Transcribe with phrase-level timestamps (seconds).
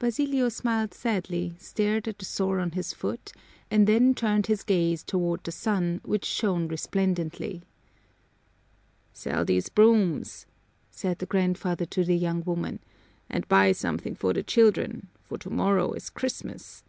[0.00, 3.30] Basilio smiled sadly, stared at the sore on his foot,
[3.70, 7.62] and then turned his gaze toward the sun, which shone resplendently.
[9.12, 10.46] "Sell these brooms,"
[10.90, 12.80] said the grandfather to the young woman,
[13.30, 16.82] "and buy something for the children, for tomorrow is Christmas."